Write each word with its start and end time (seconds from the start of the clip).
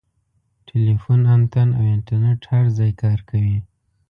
ټیلیفون 0.67 1.21
انتن 1.35 1.67
او 1.77 1.83
انټرنیټ 1.95 2.41
هر 2.51 2.65
ځای 2.77 2.91
کار 3.01 3.19
کوي. 3.29 3.57